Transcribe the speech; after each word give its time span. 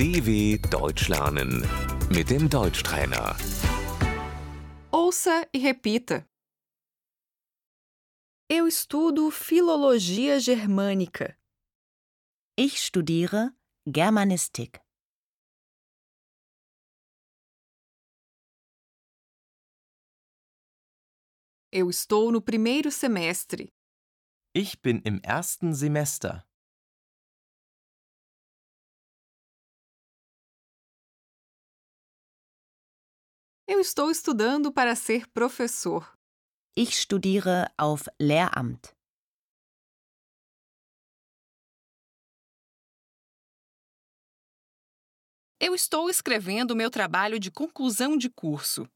DW 0.00 0.56
Deutsch 0.70 1.08
lernen 1.08 1.60
mit 2.08 2.30
dem 2.30 2.48
Deutschtrainer. 2.48 3.36
Ouça 4.90 5.46
e 5.52 5.58
repita. 5.58 6.26
Eu 8.48 8.66
estudo 8.66 9.30
Filologia 9.30 10.40
Germânica. 10.40 11.38
Ich 12.56 12.78
studiere 12.80 13.52
Germanistik. 13.86 14.80
Eu 21.70 21.90
estou 21.90 22.32
no 22.32 22.40
primeiro 22.40 22.90
semestre. 22.90 23.70
Ich 24.54 24.80
bin 24.80 25.02
im 25.04 25.20
ersten 25.22 25.74
Semester. 25.74 26.49
Eu 33.72 33.78
estou 33.78 34.10
estudando 34.10 34.72
para 34.72 34.96
ser 34.96 35.28
professor. 35.28 36.18
Ich 36.76 36.96
studiere 36.96 37.68
auf 37.78 38.10
Lehramt. 38.20 38.92
Eu 45.60 45.72
estou 45.72 46.10
escrevendo 46.10 46.74
meu 46.74 46.90
trabalho 46.90 47.38
de 47.38 47.48
conclusão 47.52 48.16
de 48.16 48.28
curso. 48.28 48.90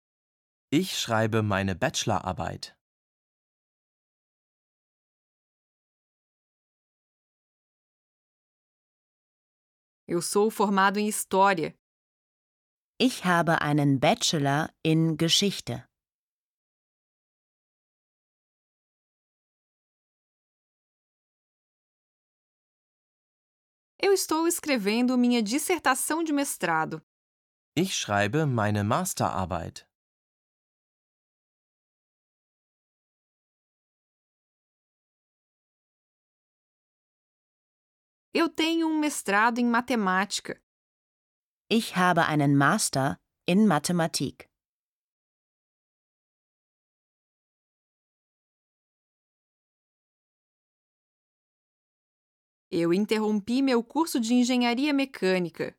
Ich 0.72 0.90
schreibe 0.90 1.40
meine 1.40 1.72
Bachelorarbeit. 1.72 2.74
Eu 10.08 10.20
sou 10.20 10.50
formado 10.50 10.98
em 10.98 11.06
História. 11.06 11.78
Ich 12.96 13.24
habe 13.24 13.60
einen 13.60 13.98
Bachelor 13.98 14.72
in 14.84 15.16
Geschichte. 15.16 15.84
Eu 24.00 24.12
estou 24.12 24.46
escrevendo 24.46 25.18
minha 25.18 25.42
dissertação 25.42 26.22
de 26.22 26.32
mestrado. 26.32 27.02
Ich 27.76 27.94
schreibe 27.96 28.46
meine 28.46 28.84
Masterarbeit. 28.84 29.84
Eu 38.32 38.48
tenho 38.48 38.86
um 38.86 39.00
mestrado 39.00 39.58
em 39.58 39.66
matemática. 39.66 40.62
Ich 41.70 41.96
habe 41.96 42.26
einen 42.26 42.56
Master 42.56 43.18
in 43.46 43.66
Mathematik. 43.66 44.50
Eu 52.70 52.92
interrompi 52.92 53.62
meu 53.62 53.82
curso 53.82 54.20
de 54.20 54.34
engenharia 54.34 54.92
mecânica. 54.92 55.74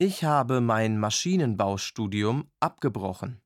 Ich 0.00 0.22
habe 0.22 0.60
mein 0.60 0.96
Maschinenbaustudium 0.98 2.48
abgebrochen. 2.60 3.42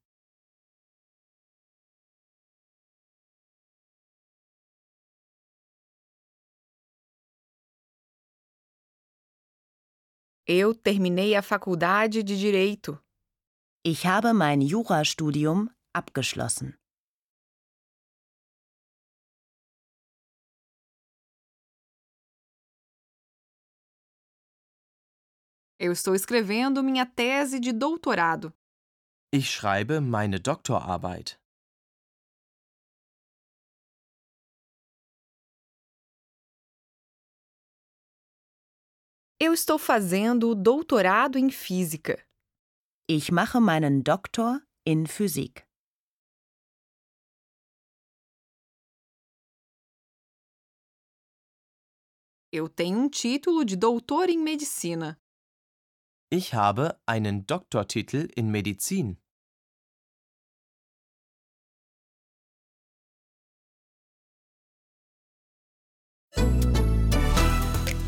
Eu 10.47 10.75
terminei 10.75 11.37
a 11.37 11.43
faculdade 11.43 12.25
de 12.25 12.37
Direito. 12.37 13.01
Ich 13.85 14.05
habe 14.05 14.33
mein 14.33 14.61
Jurastudium 14.61 15.69
abgeschlossen. 15.95 16.77
Eu 25.79 25.93
estou 25.93 26.15
escrevendo 26.15 26.83
minha 26.83 27.07
tese 27.07 27.61
de 27.61 27.73
doutorado. 27.73 28.53
Ich 29.33 29.49
schreibe 29.49 30.01
meine 30.01 30.41
Doktorarbeit. 30.41 31.42
Eu 39.45 39.53
estou 39.53 39.77
fazendo 39.77 40.51
o 40.51 40.55
doutorado 40.55 41.37
em 41.37 41.51
Física. 41.51 42.25
Ich 43.11 43.33
mache 43.33 43.59
meinen 43.59 44.01
Doktor 44.01 44.63
in 44.87 45.05
Physik. 45.05 45.65
Eu 52.53 52.69
tenho 52.69 53.01
um 53.01 53.09
título 53.09 53.65
de 53.65 53.75
doutor 53.75 54.29
em 54.29 54.39
Medicina. 54.39 55.21
Ich 56.31 56.55
habe 56.55 56.97
einen 57.05 57.45
Doktortitel 57.45 58.29
in 58.37 58.49
Medizin. 58.49 59.17